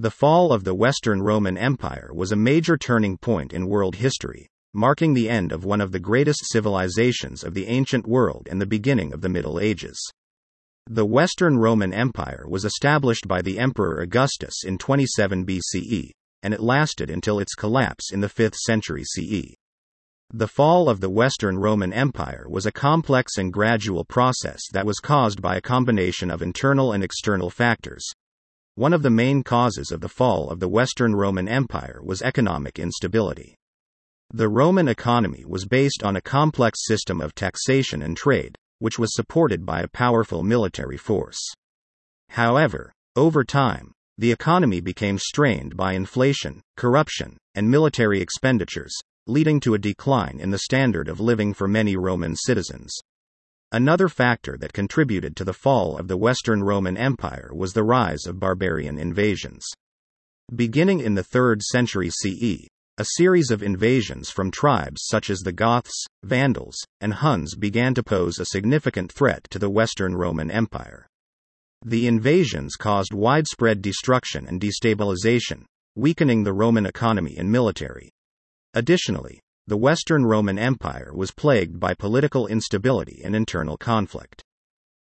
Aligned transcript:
The 0.00 0.10
fall 0.10 0.50
of 0.50 0.64
the 0.64 0.72
Western 0.72 1.20
Roman 1.20 1.58
Empire 1.58 2.10
was 2.14 2.32
a 2.32 2.36
major 2.36 2.78
turning 2.78 3.18
point 3.18 3.52
in 3.52 3.66
world 3.66 3.96
history, 3.96 4.48
marking 4.72 5.12
the 5.12 5.28
end 5.28 5.52
of 5.52 5.66
one 5.66 5.82
of 5.82 5.92
the 5.92 6.00
greatest 6.00 6.40
civilizations 6.44 7.44
of 7.44 7.52
the 7.52 7.66
ancient 7.66 8.06
world 8.06 8.48
and 8.50 8.58
the 8.58 8.66
beginning 8.66 9.12
of 9.12 9.20
the 9.20 9.28
Middle 9.28 9.60
Ages. 9.60 10.02
The 10.86 11.04
Western 11.04 11.58
Roman 11.58 11.92
Empire 11.92 12.46
was 12.48 12.64
established 12.64 13.28
by 13.28 13.42
the 13.42 13.58
Emperor 13.58 14.00
Augustus 14.00 14.64
in 14.64 14.78
27 14.78 15.44
BCE, 15.44 16.12
and 16.42 16.54
it 16.54 16.60
lasted 16.60 17.10
until 17.10 17.38
its 17.38 17.54
collapse 17.54 18.10
in 18.10 18.20
the 18.20 18.28
5th 18.30 18.54
century 18.54 19.04
CE. 19.04 19.54
The 20.32 20.48
fall 20.48 20.88
of 20.88 21.00
the 21.00 21.10
Western 21.10 21.58
Roman 21.58 21.92
Empire 21.92 22.46
was 22.48 22.64
a 22.64 22.72
complex 22.72 23.36
and 23.36 23.52
gradual 23.52 24.06
process 24.06 24.62
that 24.72 24.86
was 24.86 24.98
caused 24.98 25.42
by 25.42 25.56
a 25.56 25.60
combination 25.60 26.30
of 26.30 26.40
internal 26.40 26.92
and 26.92 27.04
external 27.04 27.50
factors. 27.50 28.10
One 28.80 28.94
of 28.94 29.02
the 29.02 29.10
main 29.10 29.42
causes 29.42 29.90
of 29.92 30.00
the 30.00 30.08
fall 30.08 30.48
of 30.48 30.58
the 30.58 30.66
Western 30.66 31.14
Roman 31.14 31.46
Empire 31.46 32.00
was 32.02 32.22
economic 32.22 32.78
instability. 32.78 33.54
The 34.32 34.48
Roman 34.48 34.88
economy 34.88 35.44
was 35.46 35.66
based 35.66 36.02
on 36.02 36.16
a 36.16 36.22
complex 36.22 36.86
system 36.86 37.20
of 37.20 37.34
taxation 37.34 38.00
and 38.00 38.16
trade, 38.16 38.56
which 38.78 38.98
was 38.98 39.14
supported 39.14 39.66
by 39.66 39.82
a 39.82 39.88
powerful 39.88 40.42
military 40.42 40.96
force. 40.96 41.36
However, 42.30 42.90
over 43.16 43.44
time, 43.44 43.92
the 44.16 44.32
economy 44.32 44.80
became 44.80 45.18
strained 45.18 45.76
by 45.76 45.92
inflation, 45.92 46.62
corruption, 46.78 47.36
and 47.54 47.70
military 47.70 48.22
expenditures, 48.22 48.96
leading 49.26 49.60
to 49.60 49.74
a 49.74 49.78
decline 49.78 50.40
in 50.40 50.48
the 50.48 50.58
standard 50.58 51.06
of 51.06 51.20
living 51.20 51.52
for 51.52 51.68
many 51.68 51.98
Roman 51.98 52.34
citizens. 52.34 52.98
Another 53.72 54.08
factor 54.08 54.56
that 54.58 54.72
contributed 54.72 55.36
to 55.36 55.44
the 55.44 55.52
fall 55.52 55.96
of 55.96 56.08
the 56.08 56.16
Western 56.16 56.64
Roman 56.64 56.96
Empire 56.96 57.50
was 57.54 57.72
the 57.72 57.84
rise 57.84 58.26
of 58.26 58.40
barbarian 58.40 58.98
invasions. 58.98 59.64
Beginning 60.54 60.98
in 60.98 61.14
the 61.14 61.22
3rd 61.22 61.62
century 61.62 62.10
CE, 62.10 62.66
a 62.98 63.04
series 63.16 63.52
of 63.52 63.62
invasions 63.62 64.28
from 64.28 64.50
tribes 64.50 65.02
such 65.04 65.30
as 65.30 65.38
the 65.38 65.52
Goths, 65.52 66.04
Vandals, 66.24 66.76
and 67.00 67.14
Huns 67.14 67.54
began 67.54 67.94
to 67.94 68.02
pose 68.02 68.40
a 68.40 68.44
significant 68.44 69.12
threat 69.12 69.46
to 69.50 69.60
the 69.60 69.70
Western 69.70 70.16
Roman 70.16 70.50
Empire. 70.50 71.06
The 71.84 72.08
invasions 72.08 72.74
caused 72.74 73.14
widespread 73.14 73.80
destruction 73.82 74.48
and 74.48 74.60
destabilization, 74.60 75.64
weakening 75.94 76.42
the 76.42 76.52
Roman 76.52 76.86
economy 76.86 77.36
and 77.38 77.52
military. 77.52 78.10
Additionally, 78.74 79.40
the 79.66 79.76
Western 79.76 80.24
Roman 80.24 80.58
Empire 80.58 81.12
was 81.14 81.30
plagued 81.30 81.78
by 81.78 81.94
political 81.94 82.46
instability 82.46 83.22
and 83.24 83.36
internal 83.36 83.76
conflict. 83.76 84.42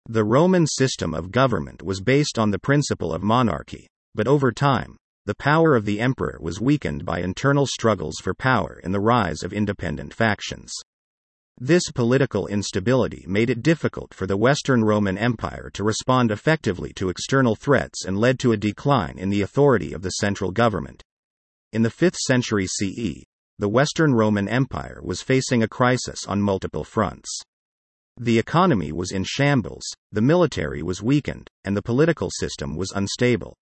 The 0.08 0.24
Roman 0.24 0.66
system 0.66 1.12
of 1.14 1.30
government 1.30 1.82
was 1.82 2.00
based 2.00 2.38
on 2.38 2.50
the 2.50 2.58
principle 2.58 3.12
of 3.12 3.22
monarchy, 3.22 3.86
but 4.14 4.26
over 4.26 4.50
time, 4.52 4.96
the 5.26 5.34
power 5.34 5.76
of 5.76 5.84
the 5.84 6.00
emperor 6.00 6.38
was 6.40 6.60
weakened 6.60 7.04
by 7.04 7.20
internal 7.20 7.66
struggles 7.66 8.16
for 8.16 8.32
power 8.32 8.80
and 8.82 8.94
the 8.94 9.00
rise 9.00 9.42
of 9.42 9.52
independent 9.52 10.14
factions. 10.14 10.72
This 11.60 11.90
political 11.90 12.46
instability 12.46 13.26
made 13.28 13.50
it 13.50 13.62
difficult 13.62 14.14
for 14.14 14.26
the 14.26 14.38
Western 14.38 14.84
Roman 14.84 15.18
Empire 15.18 15.70
to 15.74 15.84
respond 15.84 16.30
effectively 16.30 16.94
to 16.94 17.10
external 17.10 17.56
threats 17.56 18.06
and 18.06 18.16
led 18.16 18.38
to 18.38 18.52
a 18.52 18.56
decline 18.56 19.18
in 19.18 19.28
the 19.28 19.42
authority 19.42 19.92
of 19.92 20.00
the 20.00 20.10
central 20.10 20.52
government. 20.52 21.02
In 21.72 21.82
the 21.82 21.90
5th 21.90 22.16
century 22.16 22.66
CE, 22.66 23.24
the 23.60 23.68
Western 23.68 24.14
Roman 24.14 24.46
Empire 24.46 25.00
was 25.02 25.20
facing 25.20 25.64
a 25.64 25.68
crisis 25.68 26.26
on 26.26 26.40
multiple 26.40 26.84
fronts. 26.84 27.28
The 28.16 28.38
economy 28.38 28.92
was 28.92 29.10
in 29.10 29.24
shambles, 29.24 29.84
the 30.12 30.22
military 30.22 30.80
was 30.80 31.02
weakened, 31.02 31.48
and 31.64 31.76
the 31.76 31.82
political 31.82 32.30
system 32.30 32.76
was 32.76 32.92
unstable. 32.92 33.56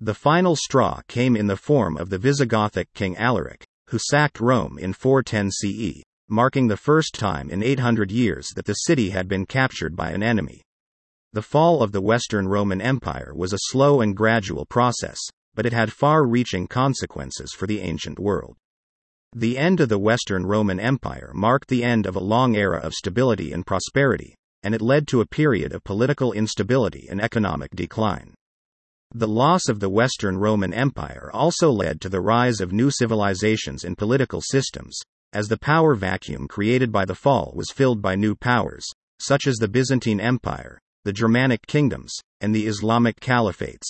The 0.00 0.14
final 0.14 0.54
straw 0.54 1.00
came 1.08 1.34
in 1.34 1.48
the 1.48 1.56
form 1.56 1.96
of 1.96 2.10
the 2.10 2.18
Visigothic 2.18 2.86
king 2.94 3.16
Alaric, 3.16 3.64
who 3.88 3.98
sacked 3.98 4.38
Rome 4.38 4.78
in 4.78 4.92
410 4.92 5.50
CE, 5.50 6.02
marking 6.28 6.68
the 6.68 6.76
first 6.76 7.14
time 7.14 7.50
in 7.50 7.64
800 7.64 8.12
years 8.12 8.50
that 8.54 8.66
the 8.66 8.74
city 8.74 9.10
had 9.10 9.26
been 9.26 9.46
captured 9.46 9.96
by 9.96 10.10
an 10.10 10.22
enemy. 10.22 10.62
The 11.32 11.42
fall 11.42 11.82
of 11.82 11.90
the 11.90 12.00
Western 12.00 12.46
Roman 12.46 12.80
Empire 12.80 13.32
was 13.34 13.52
a 13.52 13.58
slow 13.70 14.00
and 14.00 14.16
gradual 14.16 14.66
process, 14.66 15.18
but 15.54 15.66
it 15.66 15.72
had 15.72 15.92
far 15.92 16.24
reaching 16.24 16.68
consequences 16.68 17.52
for 17.52 17.66
the 17.66 17.80
ancient 17.80 18.20
world. 18.20 18.56
The 19.34 19.58
end 19.58 19.80
of 19.80 19.88
the 19.88 19.98
Western 19.98 20.46
Roman 20.46 20.80
Empire 20.80 21.32
marked 21.34 21.68
the 21.68 21.84
end 21.84 22.06
of 22.06 22.16
a 22.16 22.20
long 22.20 22.56
era 22.56 22.78
of 22.78 22.94
stability 22.94 23.52
and 23.52 23.66
prosperity, 23.66 24.34
and 24.62 24.74
it 24.74 24.80
led 24.80 25.06
to 25.08 25.20
a 25.20 25.26
period 25.26 25.72
of 25.72 25.84
political 25.84 26.32
instability 26.32 27.06
and 27.10 27.20
economic 27.20 27.70
decline. 27.76 28.34
The 29.14 29.28
loss 29.28 29.68
of 29.68 29.80
the 29.80 29.88
Western 29.88 30.38
Roman 30.38 30.72
Empire 30.72 31.30
also 31.32 31.70
led 31.70 32.00
to 32.00 32.08
the 32.08 32.20
rise 32.20 32.60
of 32.60 32.72
new 32.72 32.90
civilizations 32.90 33.84
and 33.84 33.96
political 33.96 34.40
systems, 34.40 34.98
as 35.32 35.48
the 35.48 35.58
power 35.58 35.94
vacuum 35.94 36.48
created 36.48 36.90
by 36.90 37.04
the 37.04 37.14
fall 37.14 37.52
was 37.54 37.70
filled 37.70 38.02
by 38.02 38.14
new 38.14 38.34
powers, 38.34 38.84
such 39.20 39.46
as 39.46 39.56
the 39.56 39.68
Byzantine 39.68 40.20
Empire, 40.20 40.80
the 41.04 41.12
Germanic 41.12 41.66
kingdoms, 41.66 42.14
and 42.40 42.54
the 42.54 42.66
Islamic 42.66 43.20
caliphates. 43.20 43.86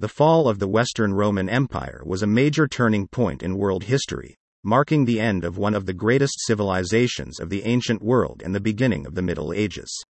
The 0.00 0.08
fall 0.08 0.48
of 0.48 0.58
the 0.58 0.68
Western 0.68 1.14
Roman 1.14 1.48
Empire 1.48 2.02
was 2.04 2.22
a 2.22 2.26
major 2.26 2.66
turning 2.66 3.06
point 3.06 3.42
in 3.42 3.56
world 3.56 3.84
history, 3.84 4.34
marking 4.64 5.04
the 5.04 5.20
end 5.20 5.44
of 5.44 5.58
one 5.58 5.74
of 5.74 5.86
the 5.86 5.92
greatest 5.92 6.34
civilizations 6.38 7.40
of 7.40 7.50
the 7.50 7.64
ancient 7.64 8.02
world 8.02 8.42
and 8.44 8.54
the 8.54 8.60
beginning 8.60 9.06
of 9.06 9.14
the 9.14 9.22
Middle 9.22 9.52
Ages. 9.52 10.02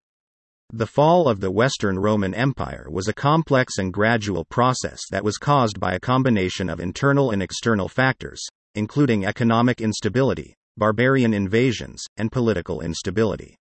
The 0.74 0.88
fall 0.88 1.28
of 1.28 1.40
the 1.40 1.52
Western 1.52 2.00
Roman 2.00 2.34
Empire 2.34 2.88
was 2.90 3.08
a 3.08 3.14
complex 3.14 3.78
and 3.78 3.94
gradual 3.94 4.46
process 4.46 5.02
that 5.12 5.24
was 5.24 5.38
caused 5.38 5.80
by 5.80 5.94
a 5.94 6.00
combination 6.00 6.70
of 6.70 6.80
internal 6.80 7.32
and 7.32 7.44
external 7.44 7.90
factors, 7.90 8.42
including 8.76 9.26
economic 9.26 9.82
instability, 9.82 10.56
barbarian 10.78 11.34
invasions, 11.34 12.04
and 12.18 12.32
political 12.32 12.82
instability. 12.82 13.58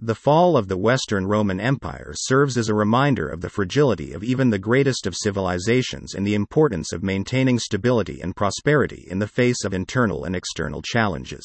The 0.00 0.14
fall 0.14 0.56
of 0.56 0.68
the 0.68 0.76
Western 0.76 1.26
Roman 1.26 1.58
Empire 1.58 2.12
serves 2.14 2.56
as 2.56 2.68
a 2.68 2.74
reminder 2.74 3.28
of 3.28 3.40
the 3.40 3.50
fragility 3.50 4.12
of 4.12 4.22
even 4.22 4.50
the 4.50 4.58
greatest 4.58 5.08
of 5.08 5.16
civilizations 5.16 6.14
and 6.14 6.24
the 6.24 6.36
importance 6.36 6.92
of 6.92 7.02
maintaining 7.02 7.58
stability 7.58 8.20
and 8.22 8.36
prosperity 8.36 9.08
in 9.10 9.18
the 9.18 9.26
face 9.26 9.64
of 9.64 9.74
internal 9.74 10.24
and 10.24 10.36
external 10.36 10.82
challenges. 10.82 11.44